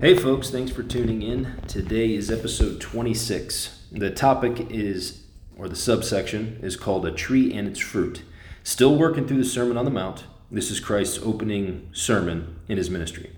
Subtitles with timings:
[0.00, 1.60] Hey, folks, thanks for tuning in.
[1.66, 3.86] Today is episode 26.
[3.90, 5.24] The topic is,
[5.56, 8.22] or the subsection, is called A Tree and Its Fruit.
[8.62, 10.22] Still working through the Sermon on the Mount.
[10.52, 13.32] This is Christ's opening sermon in his ministry.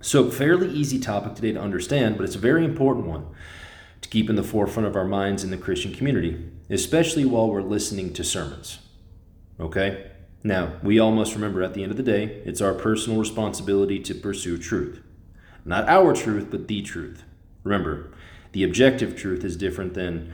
[0.00, 3.28] So, fairly easy topic today to understand, but it's a very important one
[4.00, 7.62] to keep in the forefront of our minds in the Christian community, especially while we're
[7.62, 8.80] listening to sermons.
[9.60, 10.10] Okay?
[10.42, 14.00] Now, we all must remember at the end of the day, it's our personal responsibility
[14.00, 15.04] to pursue truth.
[15.70, 17.22] Not our truth, but the truth.
[17.62, 18.10] Remember,
[18.50, 20.32] the objective truth is different than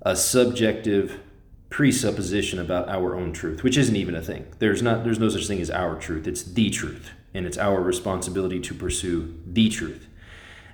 [0.00, 1.20] a subjective
[1.68, 4.46] presupposition about our own truth, which isn't even a thing.
[4.60, 6.26] There's not there's no such thing as our truth.
[6.26, 10.08] It's the truth, and it's our responsibility to pursue the truth.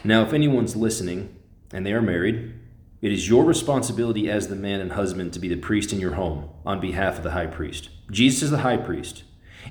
[0.05, 1.35] Now, if anyone's listening
[1.73, 2.55] and they are married,
[3.03, 6.15] it is your responsibility as the man and husband to be the priest in your
[6.15, 7.91] home on behalf of the high priest.
[8.09, 9.25] Jesus is the high priest,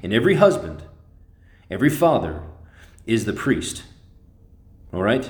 [0.03, 0.83] and every husband,
[1.71, 2.43] every father
[3.05, 3.83] is the priest.
[4.93, 5.29] All right?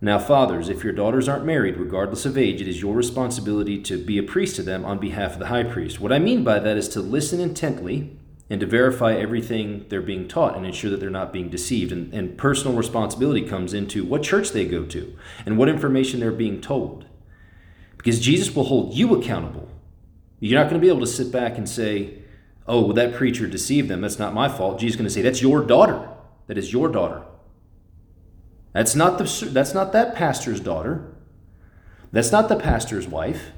[0.00, 4.02] Now, fathers, if your daughters aren't married, regardless of age, it is your responsibility to
[4.02, 6.00] be a priest to them on behalf of the high priest.
[6.00, 8.16] What I mean by that is to listen intently
[8.48, 11.92] and to verify everything they're being taught and ensure that they're not being deceived.
[11.92, 16.30] And, and personal responsibility comes into what church they go to and what information they're
[16.30, 17.06] being told.
[17.96, 19.68] Because Jesus will hold you accountable.
[20.38, 22.18] You're not going to be able to sit back and say,
[22.68, 24.02] oh, well, that preacher deceived them.
[24.02, 24.78] That's not my fault.
[24.78, 26.08] Jesus is going to say, that's your daughter.
[26.46, 27.22] That is your daughter.
[28.76, 31.10] That's not, the, that's not that pastor's daughter.
[32.12, 33.52] That's not the pastor's wife.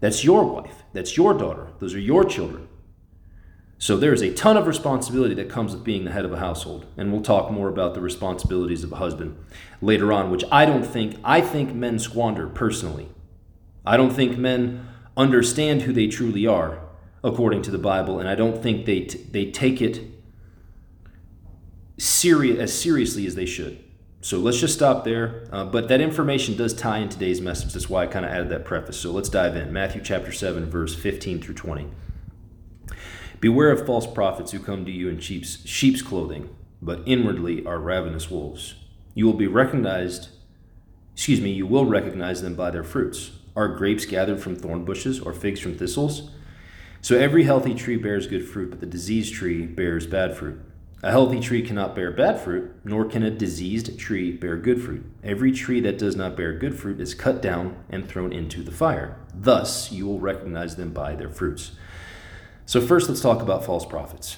[0.00, 0.84] That's your wife.
[0.94, 1.66] That's your daughter.
[1.78, 2.68] Those are your children.
[3.76, 6.38] So there is a ton of responsibility that comes with being the head of a
[6.38, 6.86] household.
[6.96, 9.36] And we'll talk more about the responsibilities of a husband
[9.82, 13.10] later on, which I don't think, I think men squander personally.
[13.84, 16.78] I don't think men understand who they truly are
[17.22, 20.00] according to the Bible, and I don't think they, t- they take it
[21.98, 23.81] seri- as seriously as they should.
[24.22, 25.48] So let's just stop there.
[25.50, 27.72] Uh, but that information does tie in today's message.
[27.72, 28.96] That's why I kind of added that preface.
[28.96, 29.72] So let's dive in.
[29.72, 31.88] Matthew chapter 7, verse 15 through 20.
[33.40, 37.80] Beware of false prophets who come to you in sheep's, sheep's clothing, but inwardly are
[37.80, 38.76] ravenous wolves.
[39.14, 40.28] You will be recognized,
[41.14, 43.32] excuse me, you will recognize them by their fruits.
[43.56, 46.30] Are grapes gathered from thorn bushes or figs from thistles?
[47.00, 50.60] So every healthy tree bears good fruit, but the diseased tree bears bad fruit.
[51.04, 55.04] A healthy tree cannot bear bad fruit, nor can a diseased tree bear good fruit.
[55.24, 58.70] Every tree that does not bear good fruit is cut down and thrown into the
[58.70, 59.16] fire.
[59.34, 61.72] Thus, you will recognize them by their fruits.
[62.66, 64.36] So, first, let's talk about false prophets.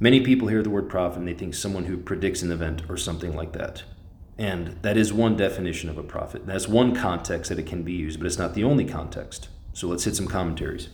[0.00, 2.96] Many people hear the word prophet and they think someone who predicts an event or
[2.96, 3.84] something like that.
[4.36, 6.46] And that is one definition of a prophet.
[6.46, 9.50] That's one context that it can be used, but it's not the only context.
[9.72, 10.88] So, let's hit some commentaries.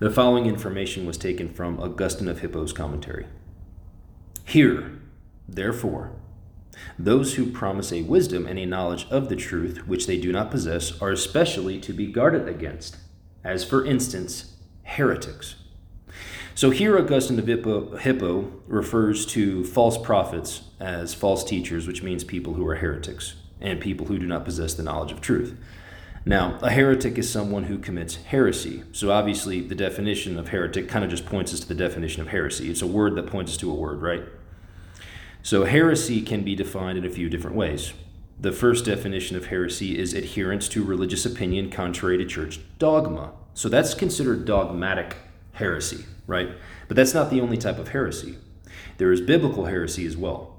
[0.00, 3.26] The following information was taken from Augustine of Hippo's commentary.
[4.46, 4.92] Here,
[5.48, 6.12] therefore,
[6.96, 10.52] those who promise a wisdom and a knowledge of the truth which they do not
[10.52, 12.96] possess are especially to be guarded against,
[13.42, 15.56] as for instance, heretics.
[16.54, 22.22] So here, Augustine of Hippo, Hippo refers to false prophets as false teachers, which means
[22.22, 25.58] people who are heretics and people who do not possess the knowledge of truth.
[26.28, 28.82] Now, a heretic is someone who commits heresy.
[28.90, 32.28] So obviously, the definition of heretic kind of just points us to the definition of
[32.28, 32.68] heresy.
[32.68, 34.24] It's a word that points us to a word, right?
[35.44, 37.92] So heresy can be defined in a few different ways.
[38.40, 43.30] The first definition of heresy is adherence to religious opinion contrary to church dogma.
[43.54, 45.14] So that's considered dogmatic
[45.52, 46.50] heresy, right?
[46.88, 48.36] But that's not the only type of heresy.
[48.98, 50.55] There is biblical heresy as well.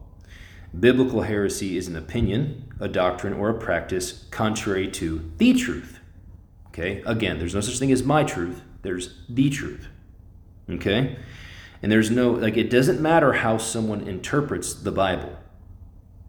[0.80, 6.00] Biblical heresy is an opinion, a doctrine, or a practice contrary to the truth.
[6.68, 7.02] Okay?
[7.06, 9.88] Again, there's no such thing as my truth, there's the truth.
[10.70, 11.18] Okay?
[11.82, 15.38] And there's no, like, it doesn't matter how someone interprets the Bible,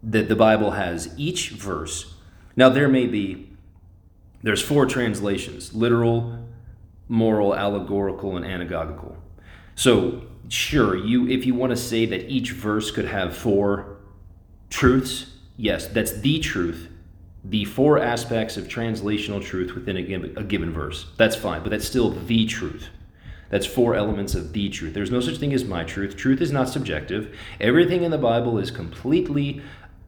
[0.01, 2.15] that the Bible has each verse.
[2.55, 3.51] Now, there may be,
[4.41, 6.47] there's four translations literal,
[7.07, 9.15] moral, allegorical, and anagogical.
[9.75, 13.98] So, sure, you if you want to say that each verse could have four
[14.69, 16.89] Truths, yes, that's the truth.
[17.43, 21.07] The four aspects of translational truth within a given, a given verse.
[21.17, 22.89] That's fine, but that's still the truth.
[23.49, 24.93] That's four elements of the truth.
[24.93, 26.15] There's no such thing as my truth.
[26.15, 27.35] Truth is not subjective.
[27.59, 29.61] Everything in the Bible is completely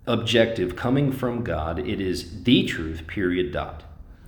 [0.05, 1.79] objective, coming from God.
[1.79, 3.83] It is the truth, period, dot.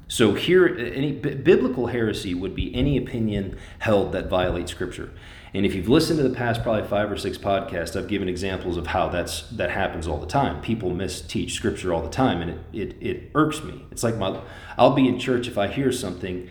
[0.07, 5.11] So here, any biblical heresy would be any opinion held that violates Scripture.
[5.55, 8.75] And if you've listened to the past probably five or six podcasts, I've given examples
[8.75, 10.61] of how that's that happens all the time.
[10.61, 13.85] People misteach scripture all the time, and it, it, it irks me.
[13.91, 14.41] It's like my
[14.77, 16.49] I'll be in church if I hear something,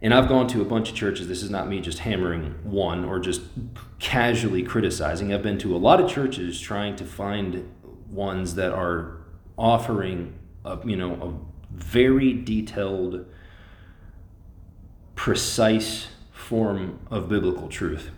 [0.00, 1.26] and I've gone to a bunch of churches.
[1.26, 3.42] This is not me just hammering one or just
[3.98, 5.34] casually criticizing.
[5.34, 7.68] I've been to a lot of churches trying to find
[8.08, 9.18] ones that are
[9.58, 13.26] offering a, you know a very detailed
[15.16, 18.12] precise form of biblical truth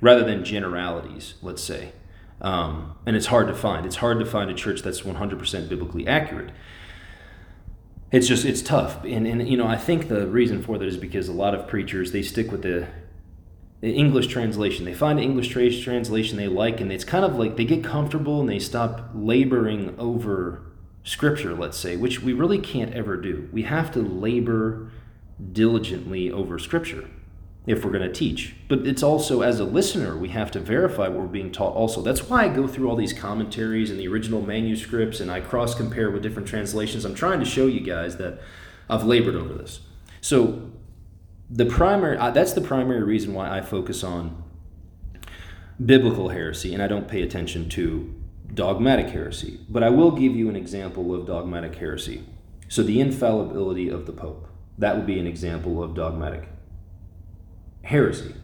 [0.00, 1.92] rather than generalities let's say.
[2.40, 3.84] Um, and it's hard to find.
[3.84, 6.50] It's hard to find a church that's 100% biblically accurate.
[8.10, 9.04] It's just it's tough.
[9.04, 11.66] And, and you know i think the reason for that is because a lot of
[11.66, 12.88] preachers they stick with the,
[13.80, 14.84] the english translation.
[14.84, 18.40] They find an english translation they like and it's kind of like they get comfortable
[18.40, 20.62] and they stop laboring over
[21.04, 23.48] scripture let's say which we really can't ever do.
[23.52, 24.90] We have to labor
[25.52, 27.10] diligently over scripture
[27.68, 28.54] if we're going to teach.
[28.66, 32.00] But it's also, as a listener, we have to verify what we're being taught also.
[32.00, 35.74] That's why I go through all these commentaries and the original manuscripts and I cross
[35.74, 37.04] compare with different translations.
[37.04, 38.40] I'm trying to show you guys that
[38.88, 39.80] I've labored over this.
[40.22, 40.70] So,
[41.50, 44.42] the primary, that's the primary reason why I focus on
[45.84, 48.14] biblical heresy and I don't pay attention to
[48.52, 49.60] dogmatic heresy.
[49.68, 52.24] But I will give you an example of dogmatic heresy.
[52.68, 54.48] So, the infallibility of the Pope.
[54.78, 56.48] That would be an example of dogmatic
[57.82, 58.34] heresy.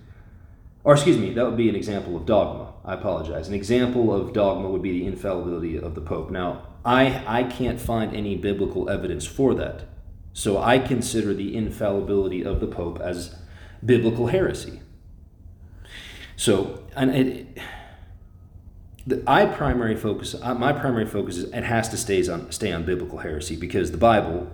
[0.84, 2.72] Or, excuse me, that would be an example of dogma.
[2.84, 3.48] I apologize.
[3.48, 6.30] An example of dogma would be the infallibility of the Pope.
[6.30, 9.84] Now, I, I can't find any biblical evidence for that.
[10.34, 13.36] So I consider the infallibility of the Pope as
[13.84, 14.80] biblical heresy.
[16.36, 17.58] So, and it,
[19.26, 22.84] I primary focus, uh, my primary focus is it has to stay on, stay on
[22.84, 24.50] biblical heresy because the Bible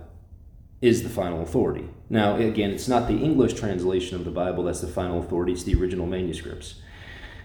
[0.81, 1.87] is the final authority.
[2.09, 5.63] Now, again, it's not the English translation of the Bible that's the final authority, it's
[5.63, 6.75] the original manuscripts.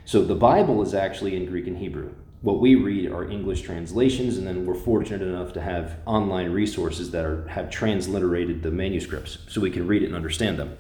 [0.04, 2.14] So the Bible is actually in Greek and Hebrew.
[2.40, 7.10] What we read are English translations, and then we're fortunate enough to have online resources
[7.10, 10.76] that are, have transliterated the manuscripts so we can read it and understand them.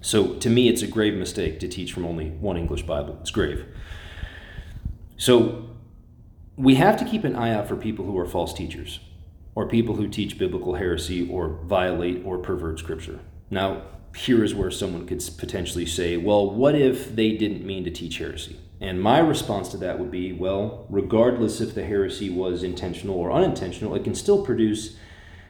[0.00, 3.18] So to me, it's a grave mistake to teach from only one English Bible.
[3.20, 3.66] It's grave.
[5.16, 5.68] So
[6.56, 9.00] we have to keep an eye out for people who are false teachers
[9.56, 13.18] or people who teach biblical heresy or violate or pervert scripture.
[13.50, 13.82] Now,
[14.14, 18.18] here is where someone could potentially say, well, what if they didn't mean to teach
[18.18, 18.60] heresy?
[18.80, 23.32] And my response to that would be, well, regardless if the heresy was intentional or
[23.32, 24.96] unintentional, it can still produce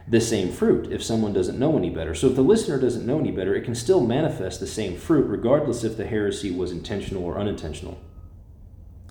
[0.06, 2.14] the same fruit if someone doesn't know any better.
[2.14, 5.26] So if the listener doesn't know any better, it can still manifest the same fruit
[5.26, 7.98] regardless if the heresy was intentional or unintentional.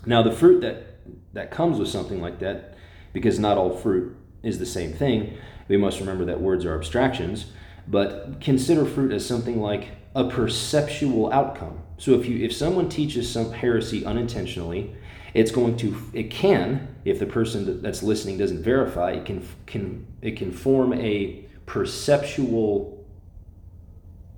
[0.05, 0.93] Now, the fruit that
[1.33, 2.77] that comes with something like that,
[3.11, 4.15] because not all fruit
[4.45, 5.37] is the same thing.
[5.67, 7.47] We must remember that words are abstractions,
[7.87, 11.81] but consider fruit as something like a perceptual outcome.
[11.97, 14.95] So if you if someone teaches some heresy unintentionally,
[15.33, 20.05] it's going to it can if the person that's listening doesn't verify it can can
[20.21, 23.05] it can form a perceptual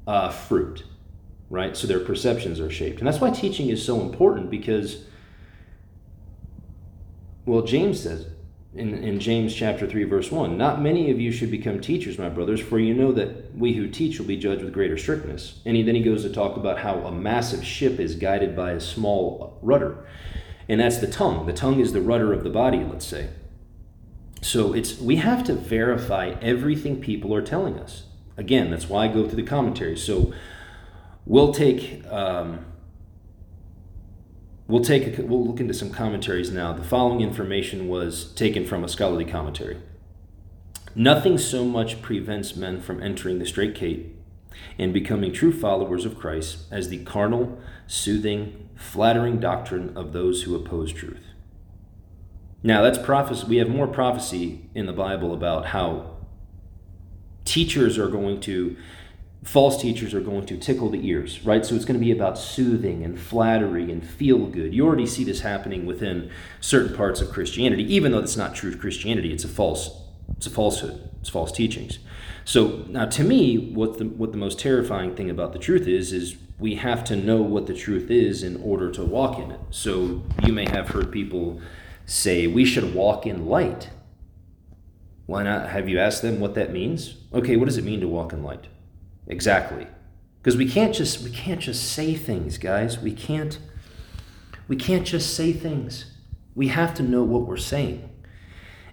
[0.08, 0.84] uh, fruit,
[1.50, 1.76] right?
[1.76, 5.04] So their perceptions are shaped, and that's why teaching is so important because,
[7.46, 8.28] well, James says
[8.78, 10.58] in, in James chapter 3, verse 1.
[10.58, 13.88] Not many of you should become teachers, my brothers, for you know that we who
[13.88, 15.60] teach will be judged with greater strictness.
[15.66, 18.72] And he, then he goes to talk about how a massive ship is guided by
[18.72, 20.06] a small rudder.
[20.70, 21.46] And that's the tongue.
[21.46, 23.30] The tongue is the rudder of the body, let's say.
[24.42, 28.04] So it's we have to verify everything people are telling us.
[28.38, 30.04] Again, that's why I go through the commentaries.
[30.04, 30.34] So
[31.26, 32.66] we'll take um,
[34.68, 36.74] We'll take a, we'll look into some commentaries now.
[36.74, 39.78] The following information was taken from a scholarly commentary.
[40.94, 44.16] Nothing so much prevents men from entering the straight gate
[44.78, 50.56] and becoming true followers of Christ as the carnal, soothing, flattering doctrine of those who
[50.56, 51.28] oppose truth.
[52.62, 53.46] Now, that's prophecy.
[53.48, 56.18] We have more prophecy in the Bible about how
[57.46, 58.76] teachers are going to
[59.48, 61.66] false teachers are going to tickle the ears, right?
[61.66, 64.74] So it's going to be about soothing and flattery and feel good.
[64.74, 68.76] You already see this happening within certain parts of Christianity, even though it's not true
[68.76, 69.32] Christianity.
[69.32, 70.02] It's a false,
[70.36, 71.10] it's a falsehood.
[71.22, 72.00] It's false teachings.
[72.44, 76.12] So now, to me, what the what the most terrifying thing about the truth is
[76.12, 79.60] is we have to know what the truth is in order to walk in it.
[79.70, 81.62] So you may have heard people
[82.06, 83.92] say we should walk in light.
[85.26, 85.70] Why not?
[85.70, 87.16] Have you asked them what that means?
[87.34, 88.68] Okay, what does it mean to walk in light?
[89.28, 89.88] Exactly.
[90.42, 93.00] Because we can't just we can't just say things, guys.
[93.00, 93.60] We can't
[94.68, 96.12] we can't just say things.
[96.56, 98.10] We have to know what we're saying.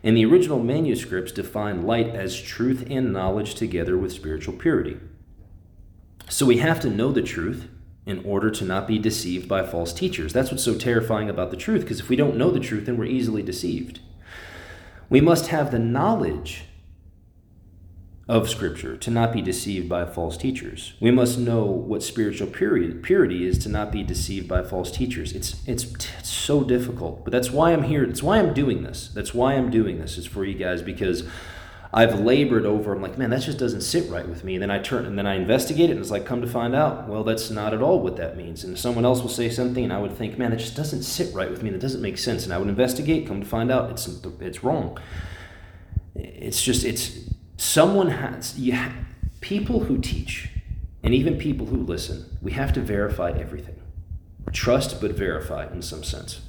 [0.02, 4.98] And the original manuscripts define light as truth and knowledge together with spiritual purity.
[6.28, 7.68] So we have to know the truth
[8.04, 10.32] in order to not be deceived by false teachers.
[10.32, 12.98] That's what's so terrifying about the truth, because if we don't know the truth, then
[12.98, 14.00] we're easily deceived.
[15.08, 16.64] We must have the knowledge
[18.26, 20.94] of Scripture to not be deceived by false teachers.
[20.98, 25.32] We must know what spiritual purity, is to not be deceived by false teachers.
[25.32, 25.84] It's, it's,
[26.18, 28.06] it's so difficult, but that's why I'm here.
[28.06, 29.08] That's why I'm doing this.
[29.08, 31.24] That's why I'm doing this is for you guys because
[31.92, 32.94] I've labored over.
[32.94, 34.54] I'm like, man, that just doesn't sit right with me.
[34.54, 36.74] And then I turn and then I investigate it, and it's like, come to find
[36.74, 38.64] out, well, that's not at all what that means.
[38.64, 41.32] And someone else will say something, and I would think, man, it just doesn't sit
[41.34, 41.68] right with me.
[41.70, 42.44] That doesn't make sense.
[42.44, 44.08] And I would investigate, come to find out, it's
[44.40, 44.98] it's wrong.
[46.14, 48.94] It's just it's someone has you ha-
[49.40, 50.50] people who teach,
[51.02, 52.38] and even people who listen.
[52.40, 53.80] We have to verify everything.
[54.52, 56.40] Trust, but verify in some sense.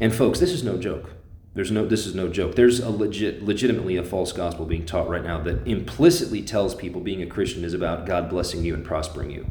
[0.00, 1.10] And folks, this is no joke.
[1.54, 2.54] There's no this is no joke.
[2.54, 7.00] There's a legit legitimately a false gospel being taught right now that implicitly tells people
[7.00, 9.50] being a Christian is about God blessing you and prospering you.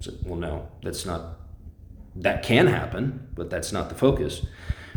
[0.00, 1.38] So, well no, that's not
[2.16, 4.46] that can happen, but that's not the focus.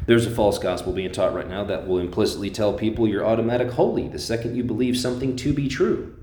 [0.08, 3.72] There's a false gospel being taught right now that will implicitly tell people you're automatic
[3.72, 6.16] holy the second you believe something to be true.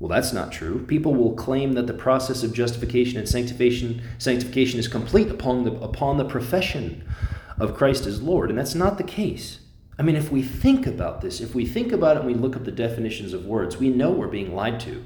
[0.00, 0.84] Well, that's not true.
[0.84, 5.72] People will claim that the process of justification and sanctification sanctification is complete upon the
[5.74, 7.08] upon the profession
[7.58, 8.50] of Christ as Lord.
[8.50, 9.60] And that's not the case.
[9.96, 12.56] I mean, if we think about this, if we think about it and we look
[12.56, 15.04] up the definitions of words, we know we're being lied to.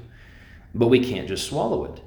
[0.73, 2.01] But we can't just swallow it.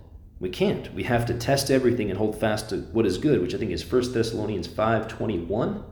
[0.44, 0.92] We can't.
[0.92, 3.70] We have to test everything and hold fast to what is good, which I think
[3.70, 5.82] is 1 Thessalonians 5:21.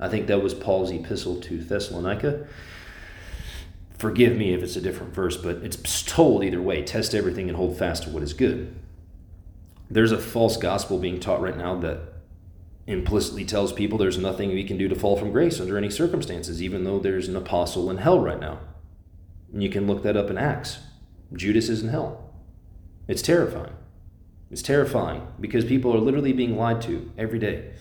[0.00, 2.48] I think that was Paul's epistle to Thessalonica.
[3.96, 7.56] Forgive me if it's a different verse, but it's told either way, test everything and
[7.56, 8.74] hold fast to what is good.
[9.88, 12.00] There's a false gospel being taught right now that
[12.88, 16.60] implicitly tells people there's nothing we can do to fall from grace under any circumstances,
[16.60, 18.58] even though there's an apostle in hell right now.
[19.52, 20.80] And you can look that up in Acts.
[21.32, 22.27] Judas is in hell.
[23.08, 23.72] It's terrifying.
[24.50, 27.72] It's terrifying because people are literally being lied to every day.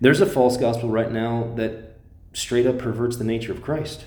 [0.00, 1.98] There's a false gospel right now that
[2.32, 4.04] straight up perverts the nature of Christ.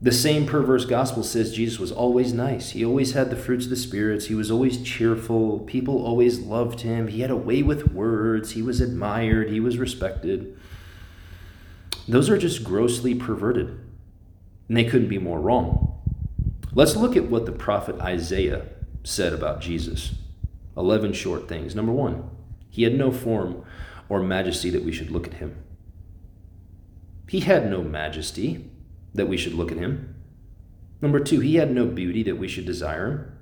[0.00, 2.70] The same perverse gospel says Jesus was always nice.
[2.70, 4.26] He always had the fruits of the spirits.
[4.26, 5.60] He was always cheerful.
[5.60, 7.08] People always loved him.
[7.08, 8.52] He had a way with words.
[8.52, 9.48] He was admired.
[9.48, 10.56] He was respected.
[12.06, 13.80] Those are just grossly perverted.
[14.68, 15.95] And they couldn't be more wrong.
[16.76, 18.66] Let's look at what the prophet Isaiah
[19.02, 20.12] said about Jesus.
[20.76, 21.74] 11 short things.
[21.74, 22.28] Number one,
[22.68, 23.64] he had no form
[24.10, 25.56] or majesty that we should look at him.
[27.30, 28.70] He had no majesty
[29.14, 30.16] that we should look at him.
[31.00, 33.32] Number two, he had no beauty that we should desire him.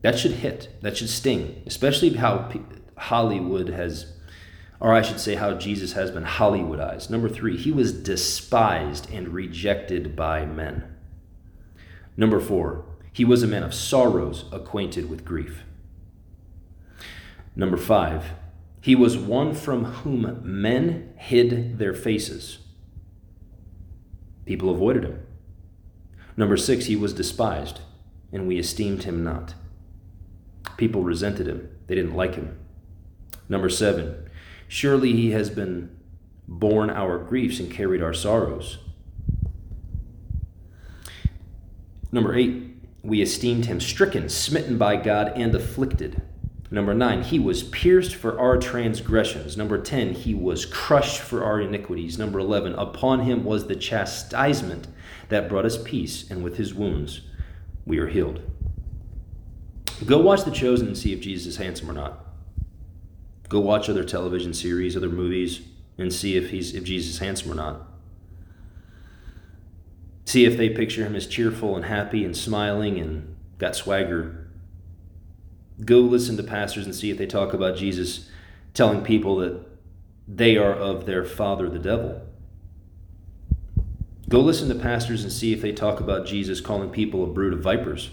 [0.00, 2.50] That should hit, that should sting, especially how
[2.96, 4.14] Hollywood has,
[4.80, 7.10] or I should say, how Jesus has been Hollywoodized.
[7.10, 10.84] Number three, he was despised and rejected by men.
[12.16, 15.64] Number four, he was a man of sorrows, acquainted with grief.
[17.54, 18.30] Number five,
[18.80, 22.60] he was one from whom men hid their faces.
[24.46, 25.26] People avoided him.
[26.36, 27.80] Number six, he was despised,
[28.32, 29.54] and we esteemed him not.
[30.78, 32.58] People resented him, they didn't like him.
[33.48, 34.29] Number seven,
[34.70, 35.90] surely he has been
[36.46, 38.78] borne our griefs and carried our sorrows.
[42.12, 42.62] Number eight,
[43.02, 46.22] we esteemed him stricken, smitten by God, and afflicted.
[46.70, 49.56] Number nine, he was pierced for our transgressions.
[49.56, 52.16] Number 10, he was crushed for our iniquities.
[52.16, 54.86] Number 11, upon him was the chastisement
[55.30, 57.22] that brought us peace, and with his wounds
[57.84, 58.40] we are healed.
[60.06, 62.29] Go watch The Chosen and see if Jesus is handsome or not.
[63.50, 65.60] Go watch other television series, other movies,
[65.98, 67.82] and see if he's if Jesus is handsome or not.
[70.24, 74.40] See if they picture him as cheerful and happy and smiling and got swagger
[75.84, 78.28] Go listen to pastors and see if they talk about Jesus
[78.74, 79.66] telling people that
[80.28, 82.22] they are of their father, the devil.
[84.28, 87.52] Go listen to pastors and see if they talk about Jesus calling people a brood
[87.52, 88.10] of vipers.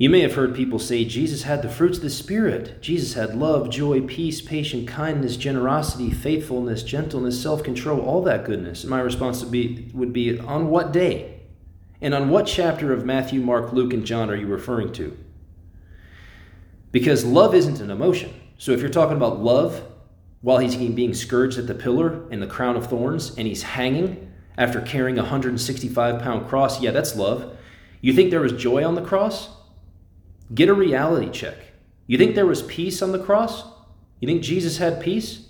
[0.00, 2.80] You may have heard people say Jesus had the fruits of the Spirit.
[2.80, 8.82] Jesus had love, joy, peace, patience, kindness, generosity, faithfulness, gentleness, self control, all that goodness.
[8.82, 11.42] And my response would be, would be on what day?
[12.00, 15.14] And on what chapter of Matthew, Mark, Luke, and John are you referring to?
[16.92, 18.32] Because love isn't an emotion.
[18.56, 19.84] So if you're talking about love
[20.40, 24.32] while he's being scourged at the pillar and the crown of thorns and he's hanging
[24.56, 27.54] after carrying a 165 pound cross, yeah, that's love.
[28.00, 29.59] You think there was joy on the cross?
[30.52, 31.56] Get a reality check.
[32.06, 33.64] You think there was peace on the cross?
[34.18, 35.46] You think Jesus had peace?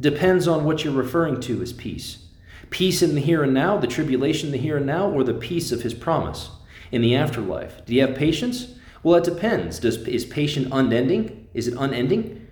[0.00, 2.26] Depends on what you're referring to as peace.
[2.70, 5.34] Peace in the here and now, the tribulation in the here and now, or the
[5.34, 6.50] peace of his promise
[6.90, 7.84] in the afterlife.
[7.84, 8.76] Do you have patience?
[9.02, 9.80] Well, it depends.
[9.80, 11.48] Does, is patience unending?
[11.52, 12.48] Is it unending?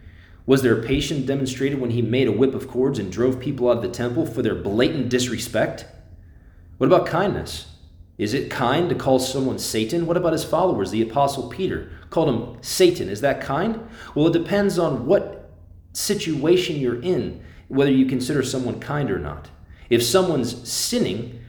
[0.47, 3.77] Was there patience demonstrated when he made a whip of cords and drove people out
[3.77, 5.87] of the temple for their blatant disrespect?
[6.79, 7.70] What about kindness?
[8.21, 10.05] Is it kind to call someone Satan?
[10.05, 10.91] What about his followers?
[10.91, 13.09] The Apostle Peter called him Satan.
[13.09, 13.81] Is that kind?
[14.15, 15.51] Well, it depends on what
[15.95, 19.49] situation you're in, whether you consider someone kind or not.
[19.89, 21.41] If someone's sinning,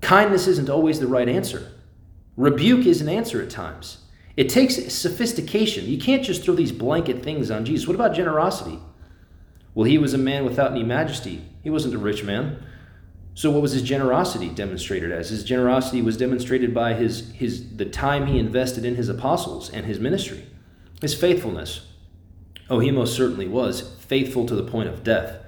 [0.00, 1.74] kindness isn't always the right answer.
[2.36, 3.98] Rebuke is an answer at times.
[4.36, 5.86] It takes sophistication.
[5.86, 7.86] You can't just throw these blanket things on Jesus.
[7.86, 8.80] What about generosity?
[9.76, 11.44] Well, he was a man without any majesty.
[11.62, 12.64] He wasn't a rich man.
[13.40, 15.30] So what was his generosity demonstrated as?
[15.30, 19.86] His generosity was demonstrated by his, his the time he invested in his apostles and
[19.86, 20.44] his ministry.
[21.00, 21.86] His faithfulness.
[22.68, 25.38] Oh, he most certainly was faithful to the point of death.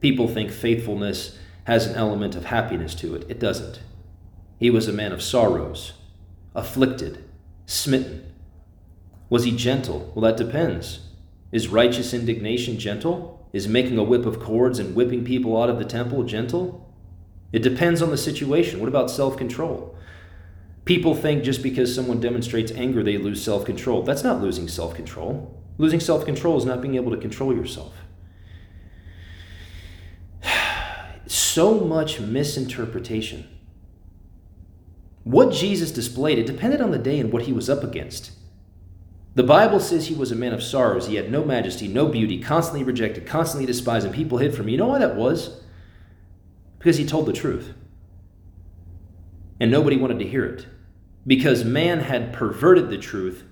[0.00, 3.26] People think faithfulness has an element of happiness to it.
[3.28, 3.80] It doesn't.
[4.58, 5.92] He was a man of sorrows,
[6.54, 7.22] afflicted,
[7.66, 8.32] smitten?
[9.28, 10.12] Was he gentle?
[10.14, 11.00] Well, that depends.
[11.52, 13.46] Is righteous indignation gentle?
[13.52, 16.87] Is making a whip of cords and whipping people out of the temple gentle?
[17.52, 18.80] It depends on the situation.
[18.80, 19.96] What about self control?
[20.84, 24.02] People think just because someone demonstrates anger, they lose self control.
[24.02, 25.54] That's not losing self control.
[25.78, 27.94] Losing self control is not being able to control yourself.
[31.26, 33.46] So much misinterpretation.
[35.24, 38.30] What Jesus displayed, it depended on the day and what he was up against.
[39.34, 41.06] The Bible says he was a man of sorrows.
[41.06, 44.70] He had no majesty, no beauty, constantly rejected, constantly despised, and people hid from him.
[44.70, 45.60] You know why that was?
[46.78, 47.74] Because he told the truth.
[49.60, 50.66] And nobody wanted to hear it.
[51.26, 53.44] Because man had perverted the truth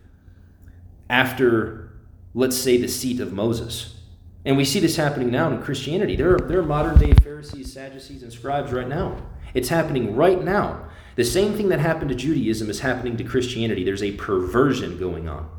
[1.11, 1.99] after,
[2.35, 4.01] let's say, the seat of Moses.
[4.45, 6.15] And we see this happening now in Christianity.
[6.15, 9.21] There are, there are modern day Pharisees, Sadducees, and scribes right now.
[9.55, 10.89] It's happening right now.
[11.17, 13.83] The same thing that happened to Judaism is happening to Christianity.
[13.83, 15.51] There's a perversion going on.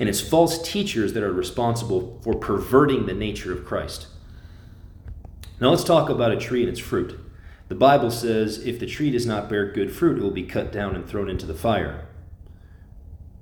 [0.00, 4.06] And it's false teachers that are responsible for perverting the nature of Christ.
[5.62, 7.16] Now let's talk about a tree and its fruit.
[7.68, 10.72] The Bible says if the tree does not bear good fruit, it will be cut
[10.72, 12.08] down and thrown into the fire.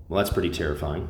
[0.06, 1.08] Well, that's pretty terrifying.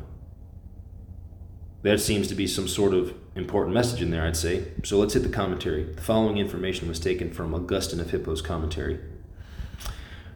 [1.81, 4.71] That seems to be some sort of important message in there, I'd say.
[4.85, 5.83] So let's hit the commentary.
[5.83, 8.97] The following information was taken from Augustine of Hippo's commentary.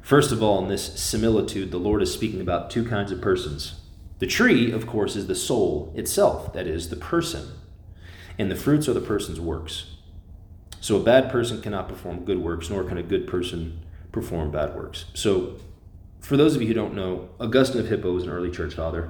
[0.02, 3.80] First of all, in this similitude, the Lord is speaking about two kinds of persons.
[4.20, 7.54] The tree, of course, is the soul itself, that is, the person.
[8.38, 9.95] And the fruits are the person's works.
[10.86, 13.80] So a bad person cannot perform good works, nor can a good person
[14.12, 15.06] perform bad works.
[15.15, 15.56] So,
[16.19, 19.10] for those of you who don't know, Augustine of Hippo was an early church father.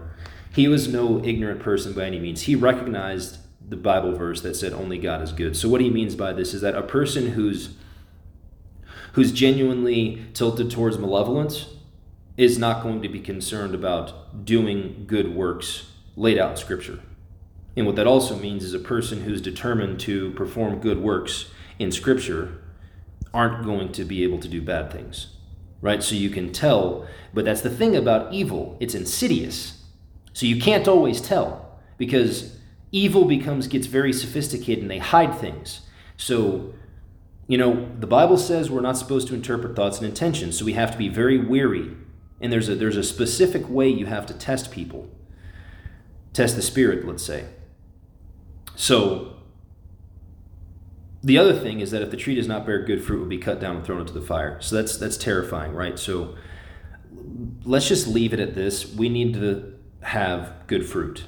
[0.54, 2.44] He was no ignorant person by any means.
[2.44, 5.58] He recognized the Bible verse that said only God is good.
[5.58, 7.76] So, what he means by this is that a person who's
[9.12, 11.66] who's genuinely tilted towards malevolence
[12.38, 17.02] is not going to be concerned about doing good works laid out in Scripture.
[17.76, 21.92] And what that also means is a person who's determined to perform good works in
[21.92, 22.62] Scripture
[23.34, 25.28] aren't going to be able to do bad things.
[25.82, 26.02] Right?
[26.02, 29.84] So you can tell, but that's the thing about evil, it's insidious.
[30.34, 32.58] So you can't always tell because
[32.92, 35.82] evil becomes gets very sophisticated and they hide things.
[36.18, 36.74] So
[37.48, 40.74] you know, the Bible says we're not supposed to interpret thoughts and intentions, so we
[40.74, 41.96] have to be very wary.
[42.42, 45.10] And there's a, there's a specific way you have to test people.
[46.34, 47.46] Test the spirit, let's say.
[48.76, 49.35] So,
[51.26, 53.28] the other thing is that if the tree does not bear good fruit, it will
[53.28, 54.62] be cut down and thrown into the fire.
[54.62, 56.00] So that's that's terrifying, right?
[56.00, 56.36] So
[57.66, 58.94] let's just leave it at this.
[58.94, 61.26] We need to have good fruit.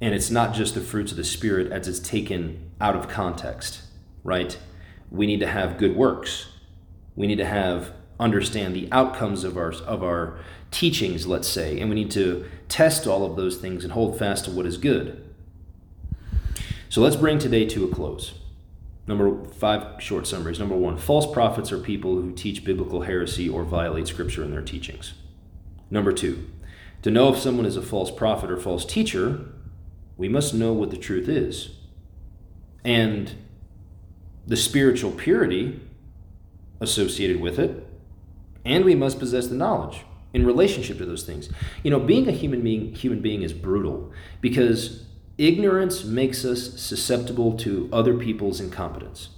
[0.00, 3.80] And it's not just the fruits of the spirit as it's taken out of context,
[4.22, 4.58] right?
[5.10, 6.48] we need to have good works.
[7.14, 10.38] We need to have understand the outcomes of our of our
[10.70, 14.46] teachings, let's say, and we need to test all of those things and hold fast
[14.46, 15.22] to what is good.
[16.88, 18.34] So let's bring today to a close.
[19.06, 20.58] Number five short summaries.
[20.58, 24.62] Number one, false prophets are people who teach biblical heresy or violate scripture in their
[24.62, 25.14] teachings.
[25.90, 26.48] Number two,
[27.02, 29.46] to know if someone is a false prophet or false teacher,
[30.16, 31.70] we must know what the truth is.
[32.84, 33.32] And
[34.46, 35.80] the spiritual purity
[36.80, 37.86] associated with it,
[38.64, 41.48] and we must possess the knowledge in relationship to those things.
[41.82, 45.05] You know, being a human being, human being is brutal because
[45.38, 49.30] ignorance makes us susceptible to other people's incompetence.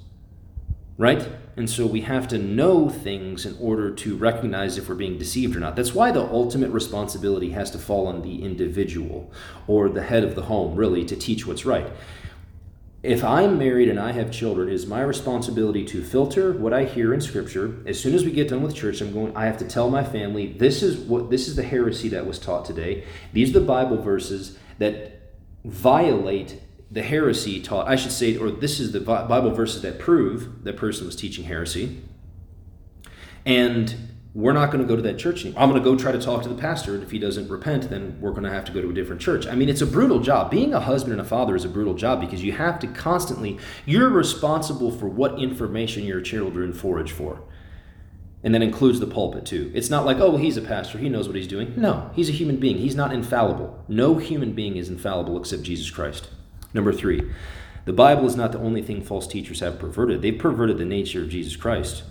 [0.96, 1.28] Right?
[1.56, 5.54] And so we have to know things in order to recognize if we're being deceived
[5.54, 5.76] or not.
[5.76, 9.30] That's why the ultimate responsibility has to fall on the individual
[9.68, 11.86] or the head of the home, really, to teach what's right
[13.02, 16.84] if I'm married and I have children, it is my responsibility to filter what I
[16.84, 17.76] hear in Scripture.
[17.86, 19.36] As soon as we get done with church, I'm going.
[19.36, 22.40] I have to tell my family this is what this is the heresy that was
[22.40, 23.04] taught today.
[23.32, 25.17] These are the Bible verses that
[25.64, 27.86] violate the heresy taught.
[27.86, 31.44] I should say, or this is the Bible verses that prove that person was teaching
[31.44, 32.02] heresy.
[33.44, 33.94] And
[34.34, 35.62] we're not going to go to that church anymore.
[35.62, 37.90] I'm going to go try to talk to the pastor, and if he doesn't repent,
[37.90, 39.46] then we're going to have to go to a different church.
[39.46, 40.50] I mean, it's a brutal job.
[40.50, 43.58] Being a husband and a father is a brutal job because you have to constantly,
[43.84, 47.42] you're responsible for what information your children forage for.
[48.42, 49.72] And that includes the pulpit too.
[49.74, 51.74] It's not like, oh, well, he's a pastor, he knows what he's doing.
[51.76, 52.78] No, he's a human being.
[52.78, 53.84] He's not infallible.
[53.88, 56.28] No human being is infallible except Jesus Christ.
[56.72, 57.30] Number three,
[57.84, 60.22] the Bible is not the only thing false teachers have perverted.
[60.22, 62.04] They've perverted the nature of Jesus Christ.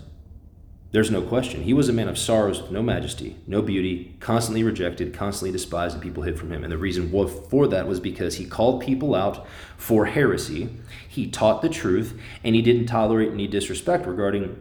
[0.90, 1.64] There's no question.
[1.64, 5.94] He was a man of sorrows with no majesty, no beauty, constantly rejected, constantly despised,
[5.94, 6.64] and people hid from him.
[6.64, 7.10] And the reason
[7.50, 10.70] for that was because he called people out for heresy,
[11.06, 14.56] he taught the truth, and he didn't tolerate any disrespect regarding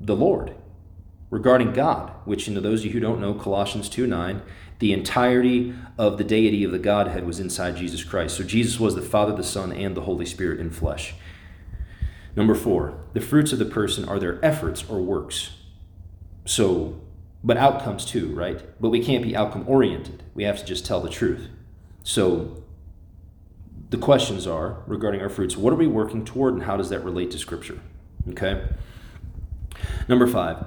[0.00, 0.54] the Lord,
[1.30, 4.42] regarding God, which, to those of you who don't know, Colossians 2 9,
[4.80, 8.36] the entirety of the deity of the Godhead was inside Jesus Christ.
[8.36, 11.14] So Jesus was the Father, the Son, and the Holy Spirit in flesh.
[12.36, 15.50] Number four, the fruits of the person are their efforts or works.
[16.46, 17.00] So,
[17.44, 18.62] but outcomes too, right?
[18.80, 20.22] But we can't be outcome oriented.
[20.34, 21.48] We have to just tell the truth.
[22.02, 22.62] So,
[23.90, 27.04] the questions are regarding our fruits what are we working toward and how does that
[27.04, 27.80] relate to Scripture?
[28.30, 28.62] Okay?
[30.08, 30.64] Number five,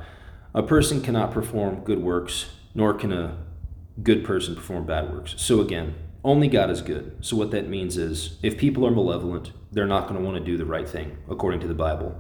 [0.54, 3.38] a person cannot perform good works, nor can a
[4.02, 5.36] good person perform bad works.
[5.38, 7.18] So, again, only God is good.
[7.22, 10.44] So, what that means is if people are malevolent, they're not going to want to
[10.44, 12.16] do the right thing, according to the Bible.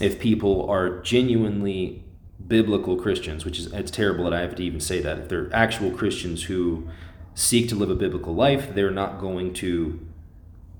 [0.00, 2.04] If people are genuinely
[2.46, 5.54] biblical Christians, which is it's terrible that I have to even say that, if they're
[5.54, 6.88] actual Christians who
[7.34, 10.00] seek to live a biblical life, they're not going to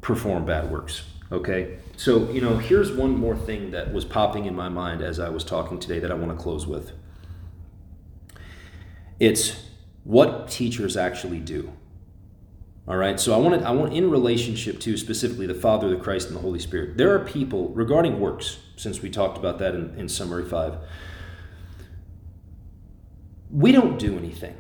[0.01, 1.05] perform bad works.
[1.33, 1.79] Okay?
[1.97, 5.31] So, you know, here's one more thing that was popping in my mind as I
[5.31, 6.93] was talking today that I want to close with.
[9.19, 9.57] It's
[10.05, 11.73] what teachers actually do.
[12.89, 16.27] All right, so I want I want in relationship to specifically the Father, the Christ,
[16.27, 16.97] and the Holy Spirit.
[16.97, 20.79] There are people regarding works, since we talked about that in, in summary five.
[23.53, 24.57] We don't do anything.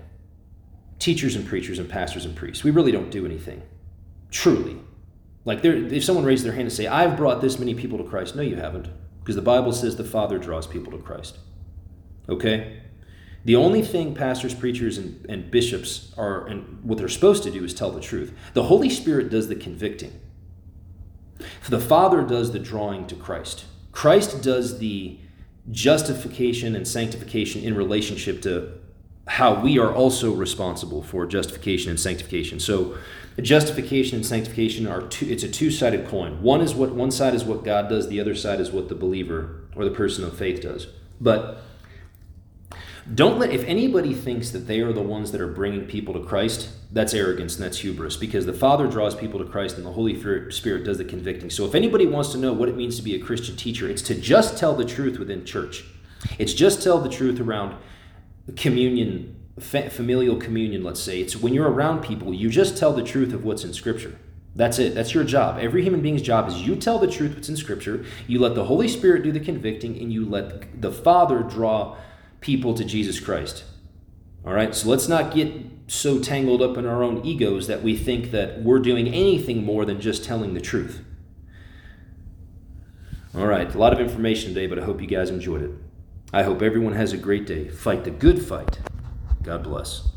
[1.00, 3.62] Teachers and preachers and pastors and priests, we really don't do anything.
[4.30, 4.76] Truly.
[5.44, 8.04] Like there, if someone raised their hand and say, I've brought this many people to
[8.04, 8.88] Christ, no, you haven't.
[9.20, 11.38] Because the Bible says the Father draws people to Christ.
[12.28, 12.80] Okay?
[13.44, 17.64] The only thing pastors, preachers, and, and bishops are, and what they're supposed to do
[17.64, 18.32] is tell the truth.
[18.54, 20.20] The Holy Spirit does the convicting.
[21.68, 23.64] The Father does the drawing to Christ.
[23.90, 25.18] Christ does the
[25.70, 28.78] justification and sanctification in relationship to
[29.26, 32.58] how we are also responsible for justification and sanctification.
[32.58, 32.96] So,
[33.40, 36.42] justification and sanctification are two it's a two-sided coin.
[36.42, 38.94] One is what one side is what God does, the other side is what the
[38.94, 40.88] believer or the person of faith does.
[41.20, 41.62] But
[43.12, 46.20] don't let, if anybody thinks that they are the ones that are bringing people to
[46.20, 49.92] Christ, that's arrogance and that's hubris because the Father draws people to Christ and the
[49.92, 50.14] Holy
[50.50, 51.50] Spirit does the convicting.
[51.50, 54.02] So if anybody wants to know what it means to be a Christian teacher, it's
[54.02, 55.84] to just tell the truth within church.
[56.38, 57.76] It's just tell the truth around
[58.56, 61.20] communion, familial communion, let's say.
[61.20, 64.18] It's when you're around people, you just tell the truth of what's in Scripture.
[64.54, 64.94] That's it.
[64.94, 65.58] That's your job.
[65.58, 68.64] Every human being's job is you tell the truth what's in Scripture, you let the
[68.64, 71.96] Holy Spirit do the convicting, and you let the Father draw
[72.40, 73.64] people to Jesus Christ.
[74.44, 75.54] All right, so let's not get
[75.86, 79.84] so tangled up in our own egos that we think that we're doing anything more
[79.84, 81.04] than just telling the truth.
[83.34, 85.70] All right, a lot of information today, but I hope you guys enjoyed it.
[86.34, 87.68] I hope everyone has a great day.
[87.68, 88.78] Fight the good fight.
[89.42, 90.11] God bless.